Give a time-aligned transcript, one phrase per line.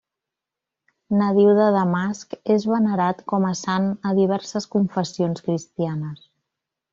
[1.17, 6.27] Nadiu de Damasc és venerat com a sant a diverses confessions cristianes.